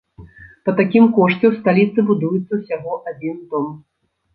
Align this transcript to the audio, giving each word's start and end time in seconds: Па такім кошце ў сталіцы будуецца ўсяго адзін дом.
Па 0.69 0.73
такім 0.79 1.05
кошце 1.19 1.39
ў 1.47 1.53
сталіцы 1.61 2.09
будуецца 2.11 2.53
ўсяго 2.65 3.01
адзін 3.17 3.43
дом. 3.57 3.75